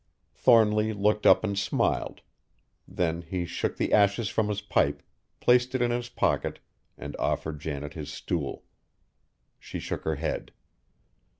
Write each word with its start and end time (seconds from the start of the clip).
Thornly 0.33 0.93
looked 0.93 1.27
up 1.27 1.43
and 1.43 1.55
smiled; 1.55 2.21
then 2.87 3.21
he 3.21 3.45
shook 3.45 3.77
the 3.77 3.93
ashes 3.93 4.29
from 4.29 4.47
his 4.49 4.59
pipe, 4.59 5.03
placed 5.39 5.75
it 5.75 5.81
in 5.83 5.91
his 5.91 6.09
pocket, 6.09 6.57
and 6.97 7.15
offered 7.19 7.59
Janet 7.59 7.93
his 7.93 8.11
stool. 8.11 8.63
She 9.59 9.77
shook 9.79 10.03
her 10.05 10.15
head. 10.15 10.53